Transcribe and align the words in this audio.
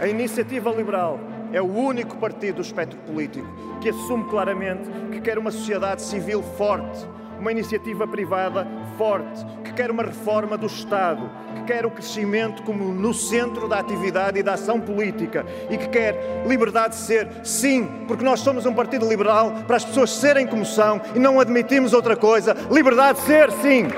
A 0.00 0.08
Iniciativa 0.08 0.70
Liberal 0.70 1.20
é 1.52 1.62
o 1.62 1.66
único 1.66 2.16
partido 2.16 2.56
do 2.56 2.62
espectro 2.62 2.98
político 3.00 3.46
que 3.80 3.88
assume 3.88 4.24
claramente 4.24 4.90
que 5.12 5.20
quer 5.20 5.38
uma 5.38 5.50
sociedade 5.50 6.02
civil 6.02 6.42
forte, 6.42 7.06
uma 7.42 7.50
iniciativa 7.50 8.06
privada 8.06 8.64
forte, 8.96 9.44
que 9.64 9.72
quer 9.72 9.90
uma 9.90 10.04
reforma 10.04 10.56
do 10.56 10.66
Estado, 10.66 11.28
que 11.56 11.64
quer 11.64 11.84
o 11.84 11.90
crescimento 11.90 12.62
como 12.62 12.84
no 12.94 13.12
centro 13.12 13.66
da 13.66 13.80
atividade 13.80 14.38
e 14.38 14.44
da 14.44 14.54
ação 14.54 14.80
política 14.80 15.44
e 15.68 15.76
que 15.76 15.88
quer 15.88 16.44
liberdade 16.46 16.94
de 16.94 17.00
ser, 17.00 17.28
sim, 17.42 18.04
porque 18.06 18.24
nós 18.24 18.38
somos 18.38 18.64
um 18.64 18.72
partido 18.72 19.08
liberal 19.08 19.50
para 19.66 19.74
as 19.74 19.84
pessoas 19.84 20.10
serem 20.10 20.46
como 20.46 20.64
são 20.64 21.00
e 21.16 21.18
não 21.18 21.40
admitimos 21.40 21.92
outra 21.92 22.14
coisa. 22.14 22.56
Liberdade 22.70 23.18
de 23.18 23.26
ser, 23.26 23.50
sim. 23.50 23.88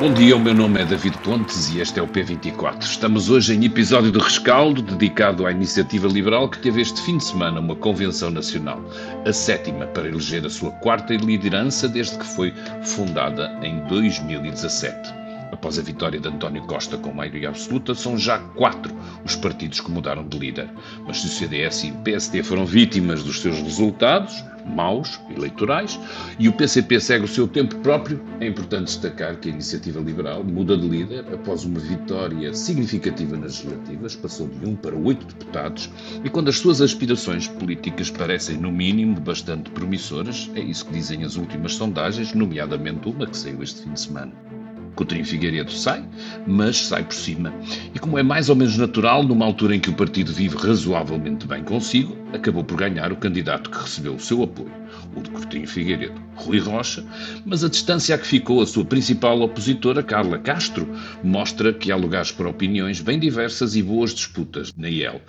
Bom 0.00 0.14
dia, 0.14 0.34
o 0.34 0.40
meu 0.40 0.54
nome 0.54 0.80
é 0.80 0.84
David 0.86 1.18
Pontes 1.18 1.68
e 1.68 1.78
este 1.78 2.00
é 2.00 2.02
o 2.02 2.08
P24. 2.08 2.80
Estamos 2.80 3.28
hoje 3.28 3.54
em 3.54 3.66
episódio 3.66 4.10
de 4.10 4.18
rescaldo 4.18 4.80
dedicado 4.80 5.44
à 5.44 5.52
iniciativa 5.52 6.08
liberal 6.08 6.48
que 6.48 6.58
teve 6.58 6.80
este 6.80 7.02
fim 7.02 7.18
de 7.18 7.24
semana 7.24 7.60
uma 7.60 7.76
convenção 7.76 8.30
nacional, 8.30 8.82
a 9.26 9.32
sétima 9.34 9.86
para 9.88 10.08
eleger 10.08 10.46
a 10.46 10.48
sua 10.48 10.70
quarta 10.70 11.12
liderança 11.12 11.86
desde 11.86 12.16
que 12.16 12.24
foi 12.24 12.50
fundada 12.82 13.54
em 13.62 13.80
2017. 13.88 15.19
Após 15.60 15.78
a 15.78 15.82
vitória 15.82 16.18
de 16.18 16.26
António 16.26 16.62
Costa 16.62 16.96
com 16.96 17.12
maioria 17.12 17.50
absoluta, 17.50 17.94
são 17.94 18.16
já 18.16 18.38
quatro 18.38 18.96
os 19.26 19.36
partidos 19.36 19.78
que 19.78 19.90
mudaram 19.90 20.26
de 20.26 20.38
líder. 20.38 20.70
Mas 21.06 21.20
se 21.20 21.26
o 21.26 21.28
CDS 21.28 21.84
e 21.84 21.90
o 21.90 21.96
PSD 21.96 22.42
foram 22.42 22.64
vítimas 22.64 23.22
dos 23.22 23.42
seus 23.42 23.60
resultados, 23.60 24.42
maus, 24.64 25.20
eleitorais, 25.36 26.00
e 26.38 26.48
o 26.48 26.52
PCP 26.54 26.98
segue 26.98 27.26
o 27.26 27.28
seu 27.28 27.46
tempo 27.46 27.76
próprio, 27.80 28.24
é 28.40 28.46
importante 28.46 28.84
destacar 28.84 29.36
que 29.36 29.50
a 29.50 29.52
Iniciativa 29.52 30.00
Liberal 30.00 30.42
muda 30.42 30.78
de 30.78 30.88
líder 30.88 31.26
após 31.30 31.66
uma 31.66 31.78
vitória 31.78 32.54
significativa 32.54 33.36
nas 33.36 33.62
legislativas, 33.62 34.16
passou 34.16 34.48
de 34.48 34.66
um 34.66 34.74
para 34.74 34.96
oito 34.96 35.26
deputados, 35.26 35.90
e 36.24 36.30
quando 36.30 36.48
as 36.48 36.56
suas 36.56 36.80
aspirações 36.80 37.46
políticas 37.46 38.10
parecem, 38.10 38.56
no 38.56 38.72
mínimo, 38.72 39.20
bastante 39.20 39.68
promissoras, 39.72 40.50
é 40.54 40.60
isso 40.60 40.86
que 40.86 40.94
dizem 40.94 41.22
as 41.22 41.36
últimas 41.36 41.74
sondagens, 41.74 42.32
nomeadamente 42.32 43.06
uma 43.10 43.26
que 43.26 43.36
saiu 43.36 43.62
este 43.62 43.82
fim 43.82 43.92
de 43.92 44.00
semana. 44.00 44.59
Coutinho 44.94 45.24
Figueiredo 45.24 45.72
sai, 45.72 46.04
mas 46.46 46.76
sai 46.76 47.04
por 47.04 47.14
cima. 47.14 47.52
E 47.94 47.98
como 47.98 48.18
é 48.18 48.22
mais 48.22 48.48
ou 48.48 48.56
menos 48.56 48.76
natural, 48.76 49.22
numa 49.22 49.44
altura 49.44 49.74
em 49.74 49.80
que 49.80 49.90
o 49.90 49.94
partido 49.94 50.32
vive 50.32 50.56
razoavelmente 50.56 51.46
bem 51.46 51.62
consigo, 51.62 52.16
acabou 52.32 52.64
por 52.64 52.76
ganhar 52.76 53.12
o 53.12 53.16
candidato 53.16 53.70
que 53.70 53.78
recebeu 53.78 54.14
o 54.14 54.20
seu 54.20 54.42
apoio, 54.42 54.79
o 55.14 55.22
de 55.22 55.30
Coutinho 55.30 55.66
Figueiredo, 55.66 56.20
Rui 56.34 56.58
Rocha, 56.58 57.04
mas 57.44 57.64
a 57.64 57.68
distância 57.68 58.14
a 58.14 58.18
que 58.18 58.26
ficou 58.26 58.62
a 58.62 58.66
sua 58.66 58.84
principal 58.84 59.40
opositora, 59.40 60.02
Carla 60.02 60.38
Castro, 60.38 60.88
mostra 61.22 61.72
que 61.72 61.90
há 61.92 61.96
lugares 61.96 62.32
para 62.32 62.48
opiniões 62.48 63.00
bem 63.00 63.18
diversas 63.18 63.76
e 63.76 63.82
boas 63.82 64.14
disputas 64.14 64.72
na 64.76 64.88
IEL. 64.88 65.20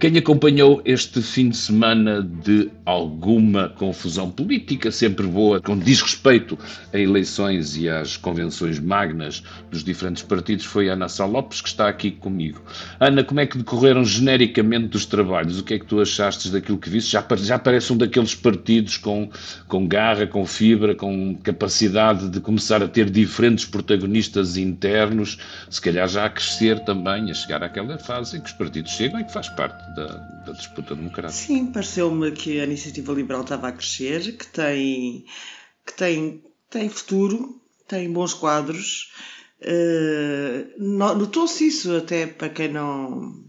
Quem 0.00 0.18
acompanhou 0.18 0.82
este 0.84 1.22
fim 1.22 1.48
de 1.48 1.56
semana 1.56 2.20
de 2.20 2.68
alguma 2.84 3.68
confusão 3.68 4.28
política, 4.28 4.90
sempre 4.90 5.26
boa, 5.26 5.60
com 5.60 5.78
desrespeito 5.78 6.58
a 6.92 6.98
eleições 6.98 7.76
e 7.76 7.88
às 7.88 8.16
convenções 8.16 8.80
magnas 8.80 9.42
dos 9.70 9.84
diferentes 9.84 10.22
partidos, 10.22 10.64
foi 10.64 10.88
Ana 10.88 11.08
Sá 11.08 11.24
Lopes, 11.24 11.60
que 11.60 11.68
está 11.68 11.88
aqui 11.88 12.10
comigo. 12.10 12.60
Ana, 12.98 13.22
como 13.22 13.40
é 13.40 13.46
que 13.46 13.56
decorreram 13.56 14.04
genericamente 14.04 14.96
os 14.96 15.06
trabalhos? 15.06 15.60
O 15.60 15.64
que 15.64 15.74
é 15.74 15.78
que 15.78 15.86
tu 15.86 16.00
achaste 16.00 16.50
daquilo 16.50 16.76
que 16.76 16.90
viste? 16.90 17.12
Já, 17.12 17.24
já 17.36 17.58
parece 17.58 17.92
um 17.92 17.96
daqueles 17.96 18.34
partidos 18.34 18.96
com, 19.04 19.28
com 19.68 19.86
garra, 19.86 20.26
com 20.26 20.46
fibra, 20.46 20.94
com 20.94 21.36
capacidade 21.36 22.30
de 22.30 22.40
começar 22.40 22.82
a 22.82 22.88
ter 22.88 23.10
diferentes 23.10 23.66
protagonistas 23.66 24.56
internos, 24.56 25.38
se 25.70 25.80
calhar 25.80 26.08
já 26.08 26.24
a 26.24 26.30
crescer 26.30 26.82
também, 26.84 27.30
a 27.30 27.34
chegar 27.34 27.62
àquela 27.62 27.98
fase 27.98 28.38
em 28.38 28.40
que 28.40 28.46
os 28.46 28.56
partidos 28.56 28.92
chegam 28.92 29.20
e 29.20 29.24
que 29.24 29.32
faz 29.32 29.48
parte 29.50 29.78
da, 29.94 30.06
da 30.46 30.52
disputa 30.52 30.96
democrática. 30.96 31.32
Sim, 31.32 31.66
pareceu-me 31.66 32.32
que 32.32 32.58
a 32.58 32.64
iniciativa 32.64 33.12
liberal 33.12 33.42
estava 33.42 33.68
a 33.68 33.72
crescer, 33.72 34.36
que 34.36 34.46
tem, 34.46 35.26
que 35.86 35.92
tem, 35.92 36.42
tem 36.70 36.88
futuro, 36.88 37.60
tem 37.86 38.10
bons 38.10 38.32
quadros. 38.32 39.12
Uh, 39.60 40.82
Notou-se 40.82 41.66
isso 41.66 41.94
até 41.96 42.26
para 42.26 42.48
quem 42.48 42.68
não. 42.68 43.44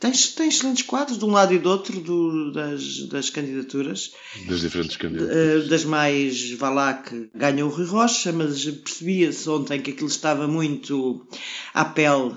Tem, 0.00 0.10
tem 0.10 0.48
excelentes 0.48 0.82
quadros 0.82 1.18
de 1.18 1.24
um 1.26 1.30
lado 1.30 1.52
e 1.52 1.58
do 1.58 1.68
outro 1.68 2.00
do, 2.00 2.50
das, 2.52 3.06
das 3.08 3.28
candidaturas. 3.28 4.12
Das 4.48 4.60
diferentes 4.60 4.96
candidaturas. 4.96 5.66
Uh, 5.66 5.68
das 5.68 5.84
mais, 5.84 6.52
vá 6.52 6.70
lá, 6.70 6.94
que 6.94 7.28
ganhou 7.34 7.68
o 7.68 7.72
Rui 7.72 7.84
Rocha, 7.84 8.32
mas 8.32 8.64
percebia-se 8.64 9.48
ontem 9.50 9.82
que 9.82 9.90
aquilo 9.90 10.08
estava 10.08 10.48
muito 10.48 11.26
à 11.74 11.84
pele 11.84 12.34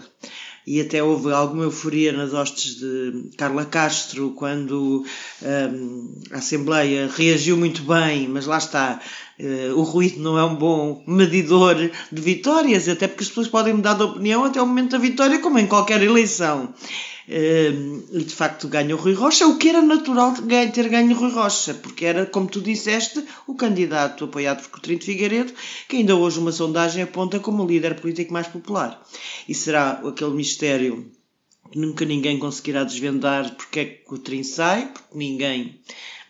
e 0.66 0.80
até 0.80 1.04
houve 1.04 1.32
alguma 1.32 1.64
euforia 1.64 2.14
nas 2.14 2.34
hostes 2.34 2.76
de 2.76 3.30
Carla 3.38 3.66
Castro 3.66 4.32
quando 4.32 5.06
um, 5.42 6.22
a 6.32 6.38
Assembleia 6.38 7.10
reagiu 7.14 7.58
muito 7.58 7.84
bem, 7.84 8.28
mas 8.30 8.46
lá 8.46 8.58
está, 8.58 9.02
o 9.76 9.82
ruído 9.82 10.22
não 10.22 10.38
é 10.38 10.44
um 10.44 10.56
bom 10.56 11.04
medidor 11.08 11.76
de 11.76 12.22
vitórias, 12.22 12.88
até 12.88 13.08
porque 13.08 13.24
as 13.24 13.30
pessoas 13.30 13.48
podem 13.48 13.74
mudar 13.74 13.94
de 13.94 14.04
opinião 14.04 14.46
até 14.46 14.62
o 14.62 14.68
momento 14.68 14.92
da 14.92 14.98
vitória, 14.98 15.40
como 15.40 15.60
em 15.60 15.68
qualquer 15.68 16.02
eleição. 16.02 16.74
E 17.26 18.24
de 18.24 18.36
facto 18.36 18.68
ganha 18.68 18.94
o 18.94 19.00
Rui 19.00 19.14
Rocha, 19.14 19.48
o 19.48 19.58
que 19.58 19.70
era 19.70 19.82
natural 19.82 20.34
ter 20.74 20.90
ganho 20.90 21.16
o 21.16 21.20
Rui 21.20 21.32
Rocha, 21.32 21.74
porque 21.74 22.06
era, 22.06 22.26
como 22.26 22.48
tu 22.48 22.62
disseste, 22.62 23.24
o 23.48 23.56
candidato 23.56 24.26
apoiado 24.26 24.62
por 24.62 24.72
Coutinho 24.72 25.00
de 25.00 25.06
Figueiredo, 25.06 25.54
que 25.88 25.98
ainda 25.98 26.16
hoje 26.16 26.40
uma 26.40 26.52
sondagem 26.52 27.02
aponta 27.02 27.40
como 27.40 27.64
o 27.64 27.68
líder 27.68 28.00
político 28.00 28.34
mais 28.34 28.48
popular. 28.48 29.02
E 29.48 29.56
será 29.56 30.02
aquele 30.06 30.32
mistério 30.32 31.10
nunca 31.80 32.06
ninguém 32.06 32.40
conseguirá 32.40 32.84
desvendar 32.84 33.56
porque 33.56 33.80
é 33.80 33.86
que 33.86 34.04
Coutinho 34.06 34.44
sai, 34.44 34.88
porque 34.88 35.18
ninguém 35.18 35.80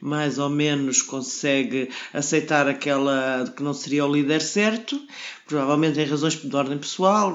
mais 0.04 0.38
ou 0.38 0.50
menos 0.50 1.02
consegue 1.02 1.90
aceitar 2.14 2.68
aquela 2.68 3.46
que 3.56 3.64
não 3.64 3.74
seria 3.74 4.06
o 4.06 4.14
líder 4.14 4.42
certo, 4.42 5.02
provavelmente 5.48 5.98
em 5.98 6.06
razões 6.06 6.36
de 6.36 6.54
ordem 6.54 6.78
pessoal, 6.78 7.34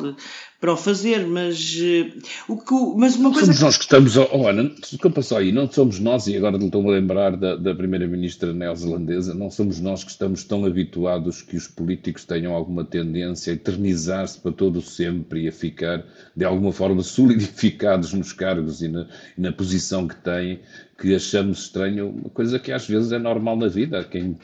para 0.61 0.73
o 0.73 0.77
fazer, 0.77 1.25
mas, 1.25 1.77
uh, 1.77 2.53
o 2.53 2.57
que, 2.57 2.75
mas 2.97 3.15
uma 3.15 3.33
coisa. 3.33 3.47
Somos 3.47 3.61
nós 3.61 3.77
que 3.77 3.85
estamos. 3.85 4.17
Oh, 4.17 4.49
Ana, 4.49 4.65
desculpa 4.81 5.23
só 5.23 5.39
aí, 5.39 5.53
não 5.53 5.71
somos 5.71 6.01
nós, 6.01 6.27
e 6.27 6.37
agora 6.37 6.57
estou-me 6.57 6.89
a 6.89 6.93
lembrar 6.93 7.37
da, 7.37 7.55
da 7.55 7.75
Primeira-Ministra 7.75 8.53
neozelandesa, 8.53 9.35
não 9.35 9.51
somos 9.51 9.79
nós 9.79 10.03
que 10.03 10.11
estamos 10.11 10.43
tão 10.43 10.65
habituados 10.65 11.43
que 11.43 11.57
os 11.57 11.69
políticos 11.69 12.25
tenham 12.25 12.55
alguma 12.55 12.85
tendência 12.85 13.53
a 13.53 13.55
eternizar-se 13.55 14.41
para 14.41 14.51
todo 14.51 14.81
o 14.81 14.83
sempre 14.83 15.45
e 15.45 15.49
a 15.49 15.53
ficar, 15.53 16.05
de 16.35 16.45
alguma 16.45 16.73
forma, 16.73 17.03
solidificados 17.03 18.13
nos 18.13 18.33
cargos 18.33 18.83
e 18.83 18.89
na, 18.89 19.07
na 19.37 19.53
posição 19.53 20.09
que 20.09 20.17
têm, 20.17 20.59
que 21.01 21.15
achamos 21.15 21.61
estranho, 21.61 22.09
uma 22.09 22.31
coisa 22.31 22.59
que 22.59 22.73
às 22.73 22.85
vezes 22.87 23.13
é 23.13 23.19
normal 23.19 23.57
na 23.57 23.69
vida. 23.69 24.03
Quem 24.03 24.37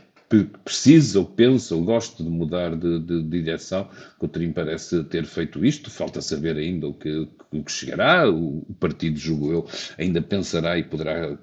precisa 0.64 1.20
ou 1.20 1.24
pensa 1.24 1.74
ou 1.74 1.84
gosta 1.84 2.22
de 2.22 2.28
mudar 2.28 2.74
de, 2.74 2.98
de, 2.98 3.22
de 3.22 3.42
direção. 3.42 3.88
Coutinho 4.18 4.52
parece 4.52 5.04
ter 5.04 5.24
feito 5.24 5.64
isto, 5.64 5.90
falta 5.90 6.20
saber 6.20 6.56
ainda 6.56 6.88
o 6.88 6.94
que, 6.94 7.28
o 7.52 7.62
que 7.62 7.70
chegará. 7.70 8.28
O, 8.28 8.64
o 8.68 8.74
partido, 8.80 9.18
julgo 9.18 9.52
eu, 9.52 9.68
ainda 9.98 10.20
pensará 10.20 10.78
e 10.78 10.82
poderá 10.82 11.36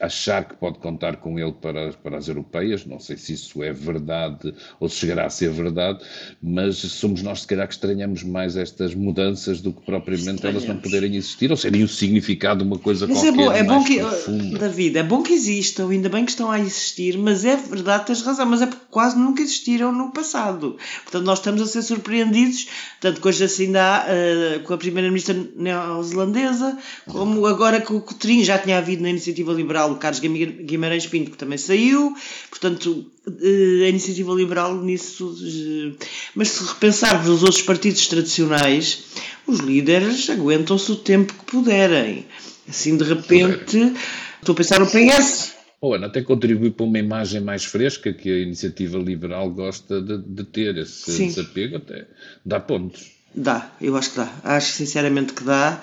achar 0.00 0.44
que 0.48 0.56
pode 0.56 0.78
contar 0.78 1.16
com 1.16 1.38
ele 1.38 1.52
para, 1.52 1.92
para 1.92 2.16
as 2.16 2.28
europeias. 2.28 2.84
Não 2.86 2.98
sei 2.98 3.16
se 3.16 3.34
isso 3.34 3.62
é 3.62 3.72
verdade 3.72 4.54
ou 4.80 4.88
se 4.88 4.96
chegará 4.96 5.26
a 5.26 5.30
ser 5.30 5.50
verdade, 5.50 6.04
mas 6.42 6.76
somos 6.76 7.22
nós, 7.22 7.42
se 7.42 7.46
calhar, 7.46 7.68
que 7.68 7.74
estranhamos 7.74 8.22
mais 8.22 8.56
estas 8.56 8.94
mudanças 8.94 9.60
do 9.60 9.72
que 9.72 9.82
propriamente 9.82 10.46
elas 10.46 10.64
não 10.64 10.78
poderem 10.78 11.14
existir 11.16 11.50
ou 11.50 11.56
serem 11.56 11.82
o 11.82 11.88
significado 11.88 12.62
de 12.62 12.66
uma 12.66 12.78
coisa 12.78 13.06
mas 13.06 13.18
qualquer. 13.18 13.32
Mas 13.32 13.56
é 13.56 13.62
bom, 13.62 13.74
é 13.74 13.78
bom 13.78 13.84
que, 13.84 13.98
profunda. 13.98 14.58
David, 14.58 14.98
é 14.98 15.02
bom 15.02 15.22
que 15.22 15.32
existam, 15.32 15.90
ainda 15.90 16.08
bem 16.08 16.24
que 16.24 16.30
estão 16.30 16.50
a 16.50 16.58
existir, 16.58 17.18
mas 17.18 17.44
é 17.44 17.56
verdade, 17.56 18.06
tens 18.06 18.22
razão, 18.24 18.46
mas 18.46 18.62
é 18.62 18.66
porque 18.66 18.84
quase 18.90 19.18
nunca 19.18 19.42
existiram 19.42 19.92
no 19.92 20.10
passado. 20.12 20.76
Portanto, 21.02 21.24
nós 21.24 21.38
estamos 21.38 21.62
a 21.62 21.66
ser 21.66 21.82
surpreendidos, 21.82 22.68
tanto 23.00 23.20
com 23.20 23.28
assim 23.28 23.72
dá, 23.72 24.06
uh, 24.06 24.62
com 24.64 24.74
a 24.74 24.78
primeira-ministra 24.78 25.34
neozelandesa, 25.56 26.78
como 27.06 27.46
agora 27.46 27.80
com 27.80 27.96
o 27.96 28.00
Cotrim, 28.00 28.42
já 28.44 28.58
tinha 28.58 28.78
havido 28.78 29.02
na 29.02 29.10
iniciativa 29.10 29.52
liberal 29.52 29.92
o 29.92 29.96
Carlos 29.96 30.20
Guimarães 30.20 31.06
Pinto, 31.06 31.30
que 31.30 31.36
também 31.36 31.58
saiu, 31.58 32.14
portanto, 32.50 33.06
uh, 33.26 33.84
a 33.84 33.88
iniciativa 33.88 34.32
liberal 34.32 34.76
nisso. 34.76 35.28
Uh, 35.28 35.96
mas 36.34 36.48
se 36.48 36.64
repensarmos 36.64 37.28
os 37.28 37.42
outros 37.42 37.62
partidos 37.62 38.06
tradicionais, 38.06 39.04
os 39.46 39.60
líderes 39.60 40.28
aguentam-se 40.30 40.90
o 40.92 40.96
tempo 40.96 41.34
que 41.34 41.44
puderem. 41.44 42.26
Assim, 42.68 42.96
de 42.96 43.04
repente, 43.04 43.92
estou 44.40 44.52
a 44.52 44.56
pensar 44.56 44.80
no 44.80 44.86
PS 44.86 45.53
Oh, 45.86 45.92
Ana, 45.92 46.06
até 46.06 46.22
contribui 46.22 46.70
para 46.70 46.86
uma 46.86 46.98
imagem 46.98 47.42
mais 47.42 47.66
fresca 47.66 48.10
que 48.10 48.30
a 48.30 48.38
iniciativa 48.38 48.96
liberal 48.96 49.50
gosta 49.50 50.00
de, 50.00 50.16
de 50.16 50.42
ter. 50.44 50.78
Esse 50.78 51.12
Sim. 51.12 51.26
desapego 51.26 51.76
até 51.76 52.06
dá 52.42 52.58
pontos. 52.58 53.10
Dá, 53.34 53.70
eu 53.82 53.94
acho 53.94 54.12
que 54.12 54.16
dá. 54.16 54.32
Acho 54.42 54.72
sinceramente 54.72 55.34
que 55.34 55.44
dá. 55.44 55.78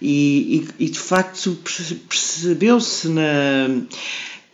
E, 0.00 0.64
e, 0.78 0.86
e 0.86 0.88
de 0.88 0.98
facto 0.98 1.54
percebeu-se 2.08 3.08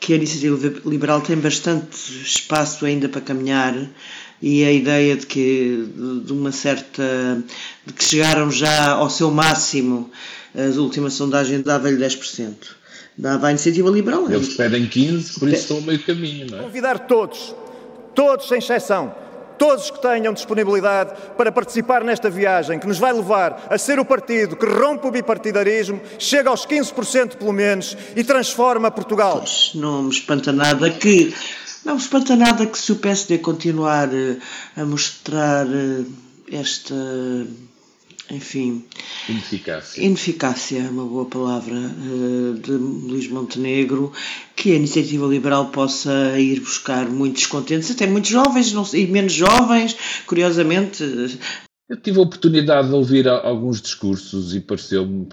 que 0.00 0.14
a 0.14 0.16
iniciativa 0.16 0.80
liberal 0.84 1.20
tem 1.20 1.36
bastante 1.36 1.96
espaço 2.20 2.84
ainda 2.84 3.08
para 3.08 3.20
caminhar 3.20 3.76
e 4.42 4.64
a 4.64 4.72
ideia 4.72 5.16
de 5.16 5.26
que 5.26 5.92
de 6.26 6.32
uma 6.32 6.50
certa 6.50 7.40
de 7.86 7.92
que 7.92 8.02
chegaram 8.02 8.50
já 8.50 8.90
ao 8.90 9.08
seu 9.08 9.30
máximo 9.30 10.10
as 10.56 10.76
últimas 10.76 11.12
sondagens 11.12 11.62
dava-lhe 11.62 12.04
10% 12.04 12.77
dava 13.16 13.48
à 13.48 13.50
iniciativa 13.50 13.90
liberal 13.90 14.30
eles 14.30 14.54
pedem 14.54 14.86
15 14.86 15.38
por 15.38 15.48
isso 15.48 15.62
estão 15.62 15.78
a 15.78 15.80
meio 15.80 16.02
caminho 16.02 16.46
não 16.50 16.58
é? 16.58 16.62
convidar 16.62 17.00
todos 17.00 17.54
todos 18.14 18.48
sem 18.48 18.58
exceção 18.58 19.14
todos 19.58 19.90
que 19.90 20.00
tenham 20.00 20.32
disponibilidade 20.32 21.12
para 21.36 21.50
participar 21.50 22.04
nesta 22.04 22.30
viagem 22.30 22.78
que 22.78 22.86
nos 22.86 22.98
vai 22.98 23.12
levar 23.12 23.66
a 23.68 23.76
ser 23.76 23.98
o 23.98 24.04
partido 24.04 24.56
que 24.56 24.64
rompe 24.64 25.08
o 25.08 25.10
bipartidarismo, 25.10 26.00
chega 26.18 26.48
aos 26.48 26.64
15% 26.64 27.36
pelo 27.36 27.52
menos 27.52 27.96
e 28.14 28.22
transforma 28.22 28.90
Portugal. 28.90 29.38
Pois, 29.38 29.72
não 29.74 30.04
me 30.04 30.10
espanta 30.10 30.52
nada 30.52 30.88
que 30.90 31.34
não 31.84 31.94
me 31.94 32.00
espanta 32.00 32.36
nada 32.36 32.66
que 32.66 32.78
se 32.78 32.92
o 32.92 32.96
PSD 32.96 33.38
continuar 33.38 34.08
eh, 34.12 34.36
a 34.76 34.84
mostrar 34.84 35.66
eh, 35.66 36.04
esta 36.52 36.94
enfim. 38.30 38.84
Ineficácia. 39.28 40.02
Ineficácia 40.02 40.78
é 40.78 40.90
uma 40.90 41.04
boa 41.04 41.26
palavra 41.26 41.76
eh, 41.76 42.60
de 42.60 42.72
Luís 42.72 43.28
Montenegro, 43.28 44.12
que 44.54 44.72
a 44.72 44.76
iniciativa 44.76 45.26
liberal 45.26 45.66
possa 45.66 46.38
ir 46.38 46.60
buscar 46.60 47.08
muitos 47.08 47.46
contentes, 47.46 47.90
até 47.90 48.06
muitos 48.06 48.30
jovens 48.30 48.72
não, 48.72 48.86
e 48.94 49.06
menos 49.06 49.32
jovens, 49.32 49.96
curiosamente, 50.26 51.04
eu 51.88 51.96
tive 51.96 52.18
a 52.18 52.22
oportunidade 52.22 52.88
de 52.88 52.94
ouvir 52.94 53.26
alguns 53.26 53.80
discursos 53.80 54.54
e 54.54 54.60
pareceu-me, 54.60 55.26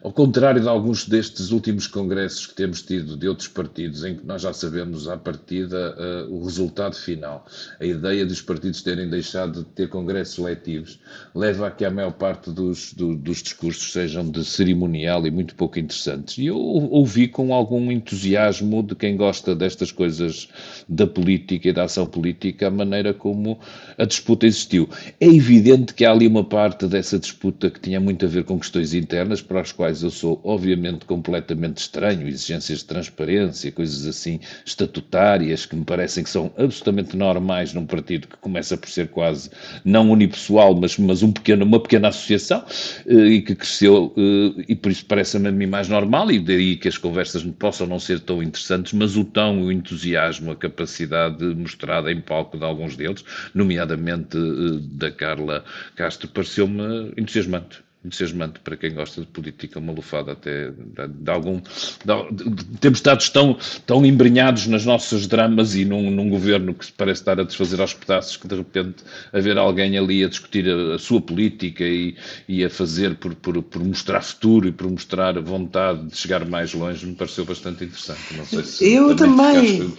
ao 0.00 0.12
contrário 0.12 0.60
de 0.60 0.68
alguns 0.68 1.04
destes 1.04 1.50
últimos 1.50 1.88
congressos 1.88 2.46
que 2.46 2.54
temos 2.54 2.80
tido 2.80 3.16
de 3.16 3.26
outros 3.28 3.48
partidos, 3.48 4.04
em 4.04 4.14
que 4.14 4.24
nós 4.24 4.42
já 4.42 4.52
sabemos 4.52 5.08
à 5.08 5.16
partida 5.16 5.96
uh, 5.98 6.32
o 6.32 6.44
resultado 6.44 6.94
final. 6.94 7.44
A 7.80 7.84
ideia 7.84 8.24
dos 8.24 8.40
partidos 8.40 8.82
terem 8.82 9.10
deixado 9.10 9.64
de 9.64 9.70
ter 9.70 9.88
congressos 9.88 10.38
letivos 10.38 11.00
leva 11.34 11.66
a 11.66 11.70
que 11.72 11.84
a 11.84 11.90
maior 11.90 12.12
parte 12.12 12.52
dos, 12.52 12.94
do, 12.94 13.16
dos 13.16 13.42
discursos 13.42 13.92
sejam 13.92 14.30
de 14.30 14.44
cerimonial 14.44 15.26
e 15.26 15.30
muito 15.32 15.56
pouco 15.56 15.76
interessantes. 15.80 16.38
E 16.38 16.46
eu 16.46 16.56
ouvi 16.56 17.26
com 17.26 17.52
algum 17.52 17.90
entusiasmo 17.90 18.80
de 18.80 18.94
quem 18.94 19.16
gosta 19.16 19.56
destas 19.56 19.90
coisas 19.90 20.48
da 20.88 21.06
política 21.06 21.68
e 21.68 21.72
da 21.72 21.84
ação 21.84 22.06
política 22.06 22.68
a 22.68 22.70
maneira 22.70 23.12
como 23.12 23.58
a 23.98 24.04
disputa 24.04 24.46
existiu. 24.46 24.88
É 25.20 25.26
evidente 25.26 25.95
que 25.96 26.04
há 26.04 26.12
ali 26.12 26.26
uma 26.26 26.44
parte 26.44 26.86
dessa 26.86 27.18
disputa 27.18 27.70
que 27.70 27.80
tinha 27.80 27.98
muito 27.98 28.26
a 28.26 28.28
ver 28.28 28.44
com 28.44 28.58
questões 28.58 28.92
internas, 28.92 29.40
para 29.40 29.62
as 29.62 29.72
quais 29.72 30.02
eu 30.02 30.10
sou, 30.10 30.38
obviamente, 30.44 31.06
completamente 31.06 31.78
estranho, 31.78 32.28
exigências 32.28 32.80
de 32.80 32.84
transparência, 32.84 33.72
coisas 33.72 34.06
assim 34.06 34.38
estatutárias, 34.64 35.64
que 35.64 35.74
me 35.74 35.84
parecem 35.84 36.22
que 36.22 36.28
são 36.28 36.52
absolutamente 36.58 37.16
normais 37.16 37.72
num 37.72 37.86
partido 37.86 38.28
que 38.28 38.36
começa 38.36 38.76
por 38.76 38.90
ser 38.90 39.08
quase 39.08 39.50
não 39.86 40.10
unipessoal, 40.10 40.74
mas, 40.74 40.98
mas 40.98 41.22
um 41.22 41.32
pequeno, 41.32 41.64
uma 41.64 41.80
pequena 41.80 42.08
associação, 42.08 42.62
eh, 43.06 43.14
e 43.14 43.42
que 43.42 43.54
cresceu, 43.54 44.12
eh, 44.18 44.64
e 44.68 44.76
por 44.76 44.92
isso 44.92 45.06
parece-me 45.06 45.48
a 45.48 45.52
mim 45.52 45.66
mais 45.66 45.88
normal, 45.88 46.30
e 46.30 46.38
daí 46.38 46.76
que 46.76 46.88
as 46.88 46.98
conversas 46.98 47.42
possam 47.58 47.86
não 47.86 47.98
ser 47.98 48.20
tão 48.20 48.42
interessantes, 48.42 48.92
mas 48.92 49.16
o 49.16 49.24
tom, 49.24 49.62
o 49.62 49.72
entusiasmo, 49.72 50.50
a 50.50 50.56
capacidade 50.56 51.42
mostrada 51.54 52.12
em 52.12 52.20
palco 52.20 52.58
de 52.58 52.64
alguns 52.64 52.96
deles, 52.96 53.24
nomeadamente 53.54 54.36
eh, 54.36 54.78
da 54.92 55.10
Carla 55.10 55.64
Castro 55.94 56.28
pareceu-me 56.28 57.12
entusiasmante 57.16 57.85
entusiasmante 58.06 58.60
para 58.60 58.76
quem 58.76 58.94
gosta 58.94 59.20
de 59.20 59.26
política, 59.26 59.78
uma 59.78 59.92
lufada 59.92 60.32
até 60.32 60.70
de, 60.70 61.30
algum. 61.30 61.60
De, 61.60 62.50
de, 62.50 62.64
temos 62.78 62.98
estado 62.98 63.28
tão, 63.30 63.56
tão 63.84 64.06
embrenhados 64.06 64.66
nas 64.66 64.86
nossas 64.86 65.26
dramas 65.26 65.74
e 65.74 65.84
num, 65.84 66.10
num, 66.10 66.30
governo 66.30 66.72
que 66.72 66.90
parece 66.92 67.20
estar 67.20 67.38
a 67.40 67.42
desfazer 67.42 67.80
aos 67.80 67.92
pedaços 67.92 68.36
que 68.36 68.46
de 68.46 68.54
repente 68.54 69.04
haver 69.32 69.58
alguém 69.58 69.98
ali 69.98 70.24
a 70.24 70.28
discutir 70.28 70.68
a, 70.68 70.94
a 70.94 70.98
sua 70.98 71.20
política 71.20 71.84
e, 71.84 72.16
e 72.48 72.64
a 72.64 72.70
fazer 72.70 73.16
por, 73.16 73.34
por, 73.34 73.62
por, 73.62 73.84
mostrar 73.84 74.22
futuro 74.22 74.68
e 74.68 74.72
por 74.72 74.90
mostrar 74.90 75.40
vontade 75.40 76.06
de 76.06 76.16
chegar 76.16 76.44
mais 76.46 76.72
longe 76.72 77.06
me 77.06 77.14
pareceu 77.14 77.44
bastante 77.44 77.84
interessante. 77.84 78.36
Não 78.36 78.44
sei 78.44 78.62
se 78.62 78.92
eu 78.92 79.16
também, 79.16 79.92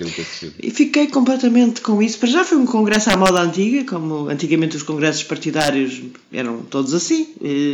e 0.61 0.71
fiquei 0.71 1.07
completamente 1.07 1.81
com 1.81 2.01
isso. 2.01 2.17
Para 2.19 2.29
já 2.29 2.43
foi 2.43 2.57
um 2.57 2.65
congresso 2.65 3.09
à 3.09 3.17
moda 3.17 3.41
antiga, 3.41 3.83
como 3.85 4.29
antigamente 4.29 4.77
os 4.77 4.83
congressos 4.83 5.23
partidários 5.23 6.01
eram 6.31 6.61
todos 6.61 6.93
assim, 6.93 7.27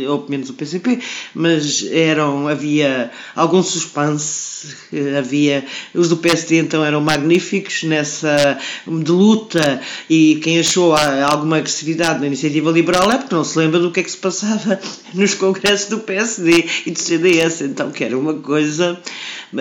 ou 0.08 0.23
menos 0.30 0.50
o 0.50 0.54
PCP, 0.54 0.98
mas 1.34 1.86
eram, 1.90 2.48
havia 2.48 3.10
algum 3.34 3.62
suspense, 3.62 4.74
havia, 5.18 5.64
os 5.94 6.08
do 6.08 6.16
PSD 6.16 6.58
então 6.58 6.84
eram 6.84 7.00
magníficos 7.00 7.82
nessa 7.84 8.58
de 8.86 9.10
luta 9.10 9.80
e 10.08 10.36
quem 10.42 10.58
achou 10.58 10.94
alguma 10.94 11.58
agressividade 11.58 12.20
na 12.20 12.26
iniciativa 12.26 12.70
liberal 12.70 13.10
é 13.10 13.18
porque 13.18 13.34
não 13.34 13.44
se 13.44 13.58
lembra 13.58 13.80
do 13.80 13.90
que 13.90 14.00
é 14.00 14.02
que 14.02 14.10
se 14.10 14.18
passava 14.18 14.80
nos 15.14 15.34
congressos 15.34 15.88
do 15.88 16.00
PSD 16.00 16.64
e 16.86 16.90
do 16.90 16.98
CDS, 16.98 17.62
então 17.62 17.90
que 17.90 18.04
era 18.04 18.18
uma 18.18 18.34
coisa 18.34 18.98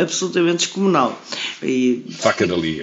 absolutamente 0.01 0.65
descomunal. 0.65 1.19
E. 1.61 2.03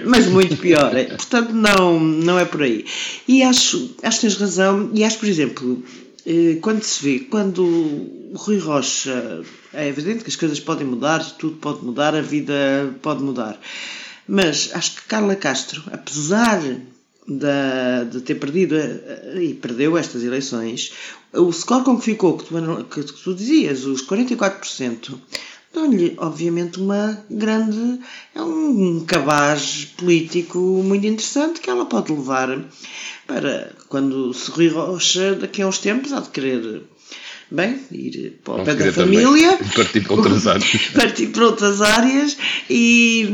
Mas 0.05 0.27
muito 0.27 0.57
pior. 0.57 0.95
É. 0.95 1.05
Portanto, 1.05 1.53
não, 1.53 1.99
não 1.99 2.39
é 2.39 2.45
por 2.45 2.63
aí. 2.63 2.85
E 3.27 3.43
acho, 3.43 3.95
acho 4.01 4.19
que 4.19 4.27
tens 4.27 4.37
razão, 4.37 4.89
e 4.93 5.03
acho, 5.03 5.17
por 5.17 5.27
exemplo, 5.27 5.83
eh, 5.83 6.00
quando 6.61 6.83
se 6.83 7.03
vê, 7.03 7.19
quando 7.19 7.63
o 7.63 8.33
Rui 8.35 8.59
Rocha, 8.59 9.43
é 9.73 9.87
evidente 9.87 10.23
que 10.23 10.29
as 10.29 10.35
coisas 10.35 10.59
podem 10.59 10.85
mudar, 10.85 11.19
tudo 11.37 11.57
pode 11.57 11.83
mudar, 11.83 12.15
a 12.15 12.21
vida 12.21 12.93
pode 13.01 13.23
mudar. 13.23 13.59
Mas 14.27 14.69
acho 14.73 14.95
que 14.95 15.07
Carla 15.07 15.35
Castro, 15.35 15.83
apesar 15.91 16.61
de, 17.27 18.11
de 18.11 18.21
ter 18.21 18.35
perdido 18.35 18.75
eh, 18.75 19.39
e 19.41 19.53
perdeu 19.53 19.97
estas 19.97 20.23
eleições, 20.23 20.93
o 21.33 21.51
score 21.51 21.83
com 21.83 21.97
que 21.97 22.05
ficou, 22.05 22.37
que 22.37 22.45
tu, 22.45 22.85
que 23.13 23.23
tu 23.23 23.33
dizias, 23.33 23.85
os 23.85 24.05
44%, 24.05 25.17
dão-lhe, 25.81 26.15
obviamente, 26.17 26.79
uma 26.79 27.23
grande. 27.29 27.99
é 28.35 28.41
um 28.41 29.03
cabaz 29.05 29.85
político 29.97 30.59
muito 30.59 31.05
interessante 31.05 31.59
que 31.59 31.69
ela 31.69 31.85
pode 31.85 32.11
levar 32.11 32.49
para 33.25 33.73
quando 33.89 34.33
se 34.33 34.51
Rui 34.51 34.69
Rocha, 34.69 35.35
daqui 35.35 35.61
a 35.61 35.67
uns 35.67 35.79
tempos, 35.79 36.13
há 36.13 36.19
de 36.19 36.29
querer 36.29 36.83
bem, 37.51 37.77
ir 37.91 38.39
para 38.43 38.61
o 38.61 38.65
pé 38.65 38.75
da 38.75 38.93
família, 38.93 39.59
partir 39.75 40.01
para 40.01 40.13
outras 40.13 40.47
áreas, 40.47 40.87
partir 40.95 41.27
para 41.27 41.45
outras 41.45 41.81
áreas 41.81 42.37
e, 42.69 43.27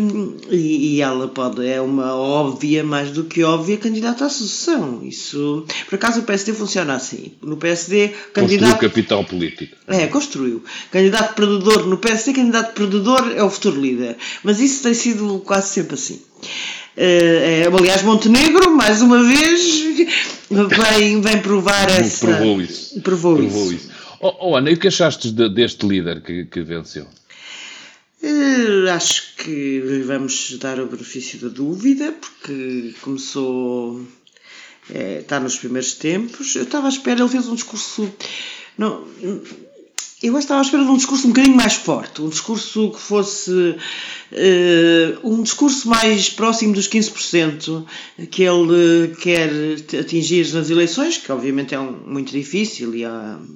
e, 0.49 0.95
e, 0.95 1.01
ela 1.01 1.27
pode, 1.27 1.65
é 1.67 1.79
uma 1.79 2.15
óbvia, 2.15 2.83
mais 2.83 3.11
do 3.11 3.25
que 3.25 3.43
óbvia, 3.43 3.77
candidata 3.77 4.25
à 4.25 4.29
sucessão. 4.29 5.01
Isso, 5.03 5.65
por 5.87 5.95
acaso 5.95 6.21
o 6.21 6.23
PSD 6.23 6.53
funciona 6.53 6.95
assim. 6.95 7.33
No 7.41 7.57
PSD, 7.57 8.09
candidato. 8.33 8.71
Construiu 8.71 8.89
capital 8.89 9.23
político. 9.23 9.75
É, 9.87 10.07
construiu. 10.07 10.63
Candidato 10.91 11.35
perdedor 11.35 11.85
no 11.85 11.97
PSD, 11.97 12.33
candidato 12.33 12.73
perdedor 12.73 13.33
é 13.35 13.43
o 13.43 13.49
futuro 13.49 13.79
líder. 13.79 14.17
Mas 14.43 14.59
isso 14.59 14.81
tem 14.81 14.95
sido 14.95 15.39
quase 15.45 15.69
sempre 15.69 15.93
assim. 15.93 16.21
É, 16.99 17.69
aliás, 17.71 18.01
Montenegro, 18.01 18.75
mais 18.75 19.03
uma 19.03 19.23
vez, 19.23 19.83
vem, 20.49 21.21
vem 21.21 21.39
provar 21.43 21.87
essa. 21.91 22.25
Provou 22.25 22.59
isso. 22.59 23.01
Provou, 23.01 23.35
Provou 23.37 23.71
isso. 23.71 23.75
isso. 23.75 23.96
Oh, 24.19 24.35
oh, 24.39 24.55
Ana, 24.55 24.71
e 24.71 24.73
o 24.73 24.79
que 24.79 24.87
achaste 24.87 25.31
de, 25.31 25.49
deste 25.49 25.85
líder 25.87 26.21
que, 26.21 26.45
que 26.45 26.61
venceu? 26.61 27.07
Uh, 28.23 28.89
acho 28.89 29.35
que 29.35 29.79
vamos 30.05 30.57
dar 30.59 30.79
o 30.79 30.87
benefício 30.87 31.39
da 31.39 31.49
dúvida, 31.49 32.13
porque 32.13 32.93
começou. 33.01 34.05
É, 34.89 35.19
está 35.19 35.39
nos 35.39 35.57
primeiros 35.57 35.93
tempos. 35.93 36.55
Eu 36.55 36.63
estava 36.63 36.87
à 36.87 36.89
espera, 36.89 37.19
ele 37.19 37.29
fez 37.29 37.47
um 37.47 37.55
discurso. 37.55 38.11
Não, 38.77 39.05
eu 40.21 40.35
estava 40.39 40.61
à 40.61 40.63
espera 40.63 40.83
de 40.83 40.89
um 40.89 40.97
discurso 40.97 41.27
um 41.27 41.29
bocadinho 41.29 41.55
mais 41.55 41.75
forte, 41.75 42.23
um 42.23 42.29
discurso 42.29 42.89
que 42.89 42.99
fosse 42.99 43.51
uh, 43.51 45.19
um 45.23 45.43
discurso 45.43 45.87
mais 45.87 46.27
próximo 46.27 46.73
dos 46.73 46.87
15% 46.89 47.85
que 48.31 48.41
ele 48.41 49.15
quer 49.21 49.51
atingir 49.99 50.51
nas 50.53 50.71
eleições, 50.71 51.17
que 51.17 51.31
obviamente 51.31 51.75
é 51.75 51.79
um, 51.79 51.91
muito 51.91 52.31
difícil 52.31 52.95
e, 52.95 53.03
é, 53.03 53.09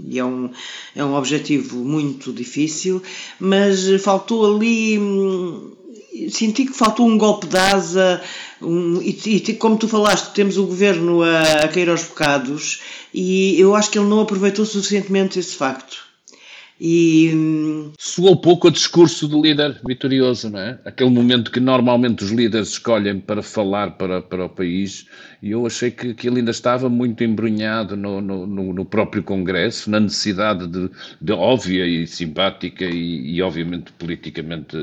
e 0.07 0.19
é, 0.19 0.25
um, 0.25 0.51
é 0.95 1.03
um 1.03 1.15
objetivo 1.15 1.77
muito 1.77 2.31
difícil, 2.31 3.01
mas 3.39 3.87
faltou 4.01 4.55
ali. 4.55 4.99
Senti 6.29 6.65
que 6.65 6.73
faltou 6.73 7.07
um 7.07 7.17
golpe 7.17 7.47
de 7.47 7.57
asa, 7.57 8.21
um, 8.61 9.01
e, 9.01 9.17
e, 9.25 9.53
como 9.53 9.77
tu 9.77 9.87
falaste, 9.87 10.33
temos 10.33 10.57
o 10.57 10.65
governo 10.65 11.23
a, 11.23 11.63
a 11.63 11.67
cair 11.69 11.89
aos 11.89 12.03
bocados, 12.03 12.81
e 13.13 13.59
eu 13.59 13.73
acho 13.73 13.89
que 13.89 13.97
ele 13.97 14.09
não 14.09 14.19
aproveitou 14.19 14.65
suficientemente 14.65 15.39
esse 15.39 15.55
facto. 15.55 16.10
E 16.83 17.91
soou 17.99 18.35
pouco 18.35 18.67
a 18.67 18.71
discurso 18.71 19.27
do 19.27 19.39
líder 19.39 19.79
vitorioso, 19.85 20.49
não 20.49 20.59
é? 20.59 20.79
Aquele 20.83 21.11
momento 21.11 21.51
que 21.51 21.59
normalmente 21.59 22.23
os 22.23 22.31
líderes 22.31 22.69
escolhem 22.69 23.19
para 23.19 23.43
falar 23.43 23.91
para, 23.91 24.19
para 24.19 24.45
o 24.45 24.49
país, 24.49 25.05
e 25.43 25.51
eu 25.51 25.67
achei 25.67 25.91
que, 25.91 26.15
que 26.15 26.27
ele 26.27 26.39
ainda 26.39 26.49
estava 26.49 26.89
muito 26.89 27.23
embrunhado 27.23 27.95
no, 27.95 28.19
no, 28.19 28.73
no 28.73 28.83
próprio 28.83 29.21
Congresso, 29.21 29.91
na 29.91 29.99
necessidade 29.99 30.65
de, 30.65 30.89
de 31.21 31.31
óbvia 31.33 31.85
e 31.85 32.07
simpática 32.07 32.85
e, 32.85 33.35
e 33.35 33.41
obviamente 33.43 33.91
politicamente 33.91 34.75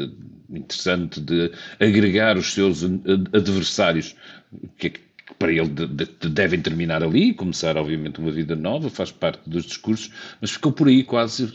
interessante 0.51 1.21
de 1.21 1.51
agregar 1.81 2.39
os 2.39 2.55
seus 2.55 2.85
adversários, 3.33 4.15
que 4.77 4.87
é 4.87 4.93
para 5.39 5.53
ele 5.53 5.69
de, 5.69 5.87
de, 5.87 6.29
devem 6.29 6.61
terminar 6.61 7.03
ali, 7.03 7.35
começar 7.35 7.77
obviamente 7.77 8.19
uma 8.19 8.31
vida 8.31 8.57
nova, 8.57 8.89
faz 8.89 9.11
parte 9.11 9.41
dos 9.47 9.65
discursos, 9.65 10.11
mas 10.41 10.51
ficou 10.51 10.73
por 10.73 10.89
aí 10.89 11.03
quase 11.03 11.53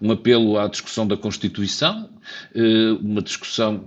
um 0.00 0.12
apelo 0.12 0.58
à 0.58 0.68
discussão 0.68 1.06
da 1.06 1.16
Constituição, 1.16 2.08
eh, 2.54 2.92
uma 3.00 3.22
discussão, 3.22 3.84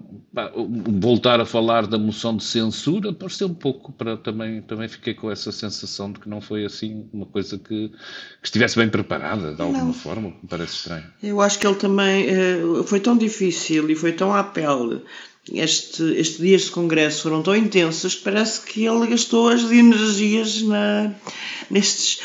voltar 0.99 1.39
a 1.39 1.45
falar 1.45 1.87
da 1.87 1.97
moção 1.97 2.35
de 2.35 2.43
censura, 2.43 3.13
pareceu 3.13 3.47
um 3.47 3.53
pouco, 3.53 3.91
para 3.91 4.17
também, 4.17 4.61
também 4.61 4.87
fiquei 4.87 5.13
com 5.13 5.31
essa 5.31 5.51
sensação 5.51 6.11
de 6.11 6.19
que 6.19 6.27
não 6.27 6.41
foi 6.41 6.65
assim 6.65 7.07
uma 7.13 7.25
coisa 7.25 7.57
que, 7.57 7.89
que 7.89 7.97
estivesse 8.43 8.77
bem 8.77 8.89
preparada, 8.89 9.53
de 9.53 9.61
alguma 9.61 9.85
não. 9.85 9.93
forma, 9.93 10.29
me 10.29 10.47
parece 10.49 10.75
estranho. 10.75 11.05
Eu 11.21 11.39
acho 11.39 11.59
que 11.59 11.65
ele 11.65 11.75
também 11.75 12.27
eh, 12.27 12.83
foi 12.85 12.99
tão 12.99 13.17
difícil 13.17 13.89
e 13.89 13.95
foi 13.95 14.11
tão 14.11 14.33
à 14.33 14.43
pele 14.43 15.01
este, 15.49 16.03
estes 16.19 16.37
dias 16.37 16.61
de 16.63 16.71
congresso 16.71 17.23
foram 17.23 17.41
tão 17.41 17.55
intensos 17.55 18.15
que 18.15 18.23
parece 18.23 18.61
que 18.61 18.85
ele 18.85 19.07
gastou 19.07 19.49
as 19.49 19.63
energias 19.63 20.61
na, 20.61 21.13
nestes, 21.69 22.19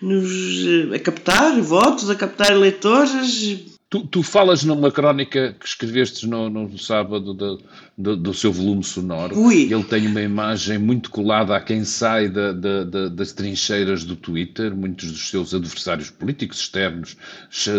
nos, 0.00 0.92
a 0.94 0.98
captar 0.98 1.60
votos, 1.60 2.08
a 2.08 2.14
captar 2.14 2.52
eleitores, 2.52 3.69
Tu, 3.90 4.06
tu, 4.06 4.22
falas 4.22 4.62
numa 4.62 4.92
crónica 4.92 5.52
que 5.58 5.66
escreveste 5.66 6.24
no, 6.24 6.48
no 6.48 6.78
sábado 6.78 7.34
do, 7.34 7.60
do, 7.98 8.16
do, 8.16 8.32
seu 8.32 8.52
volume 8.52 8.84
sonoro. 8.84 9.36
Ui. 9.36 9.62
Ele 9.64 9.82
tem 9.82 10.06
uma 10.06 10.22
imagem 10.22 10.78
muito 10.78 11.10
colada 11.10 11.56
a 11.56 11.60
quem 11.60 11.82
sai 11.84 12.28
da, 12.28 12.52
da, 12.52 12.84
da, 12.84 13.08
das 13.08 13.32
trincheiras 13.32 14.04
do 14.04 14.14
Twitter. 14.14 14.72
Muitos 14.76 15.10
dos 15.10 15.28
seus 15.28 15.52
adversários 15.52 16.08
políticos 16.08 16.60
externos 16.60 17.16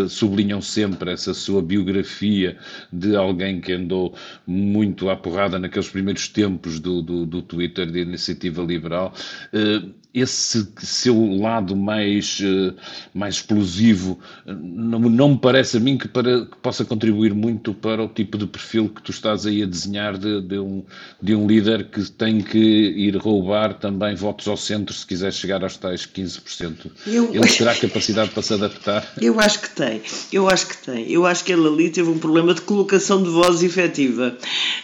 sublinham 0.09 0.61
sempre 0.61 1.13
essa 1.13 1.33
sua 1.33 1.61
biografia 1.61 2.57
de 2.91 3.15
alguém 3.15 3.61
que 3.61 3.71
andou 3.71 4.13
muito 4.45 5.09
à 5.09 5.15
porrada 5.15 5.57
naqueles 5.57 5.87
primeiros 5.87 6.27
tempos 6.27 6.77
do, 6.81 7.01
do, 7.01 7.41
Twitter, 7.41 7.89
de 7.89 8.01
iniciativa 8.01 8.61
liberal. 8.61 9.13
Uh, 9.53 10.01
esse 10.13 10.67
seu 10.79 11.37
lado 11.37 11.75
mais, 11.75 12.39
eh, 12.41 12.73
mais 13.13 13.35
explosivo 13.35 14.19
não, 14.45 14.99
não 14.99 15.29
me 15.29 15.37
parece 15.37 15.77
a 15.77 15.79
mim 15.79 15.97
que, 15.97 16.07
para, 16.07 16.45
que 16.45 16.57
possa 16.61 16.83
contribuir 16.83 17.33
muito 17.33 17.73
para 17.73 18.03
o 18.03 18.09
tipo 18.09 18.37
de 18.37 18.45
perfil 18.45 18.89
que 18.89 19.01
tu 19.01 19.11
estás 19.11 19.45
aí 19.45 19.63
a 19.63 19.65
desenhar 19.65 20.17
de, 20.17 20.41
de, 20.41 20.59
um, 20.59 20.83
de 21.21 21.33
um 21.33 21.47
líder 21.47 21.85
que 21.85 22.09
tem 22.11 22.41
que 22.41 22.57
ir 22.57 23.15
roubar 23.15 23.75
também 23.75 24.13
votos 24.13 24.47
ao 24.47 24.57
centro 24.57 24.93
se 24.93 25.05
quiser 25.05 25.31
chegar 25.31 25.63
aos 25.63 25.77
tais 25.77 26.05
15%. 26.05 26.91
Eu... 27.07 27.33
Ele 27.33 27.47
terá 27.47 27.73
capacidade 27.73 28.31
para 28.31 28.43
se 28.43 28.53
adaptar? 28.53 29.07
Eu 29.21 29.39
acho 29.39 29.61
que 29.61 29.69
tem, 29.69 30.01
eu 30.31 30.49
acho 30.49 30.67
que 30.67 30.77
tem. 30.77 31.09
Eu 31.09 31.25
acho 31.25 31.43
que 31.43 31.53
ele 31.53 31.67
ali 31.67 31.89
teve 31.89 32.09
um 32.09 32.17
problema 32.17 32.53
de 32.53 32.61
colocação 32.61 33.21
de 33.21 33.29
voz 33.29 33.63
efetiva. 33.63 34.37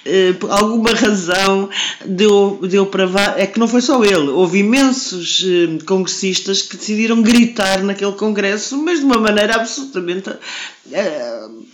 Uh, 0.05 0.33
por 0.35 0.51
alguma 0.51 0.91
razão 0.91 1.69
deu, 2.05 2.59
deu 2.69 2.85
para... 2.85 3.07
É 3.37 3.45
que 3.45 3.59
não 3.59 3.67
foi 3.67 3.81
só 3.81 4.03
ele, 4.03 4.29
houve 4.29 4.59
imensos 4.59 5.16
eh, 5.17 5.83
congressistas 5.85 6.61
que 6.61 6.77
decidiram 6.77 7.21
gritar 7.21 7.83
naquele 7.83 8.13
congresso, 8.13 8.77
mas 8.77 8.99
de 8.99 9.05
uma 9.05 9.17
maneira 9.17 9.55
absolutamente. 9.55 10.29
Uh, 10.29 11.65